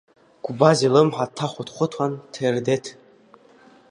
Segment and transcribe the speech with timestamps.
[0.43, 2.85] Гәбаз илымҳа дҭахәыҭхәыҭуан Ҭердеҭ.